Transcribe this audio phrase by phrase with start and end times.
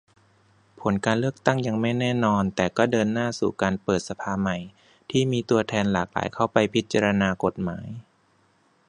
[0.81, 4.57] ผลการเลือกตั้งยังไม่แน่นอน แต่ก็เดินหน้าสู่การเปิดสภาใหม่
[5.11, 7.87] ที่มีตัวแทนหลากหลายเข้าไปพิจารณากฎหมาย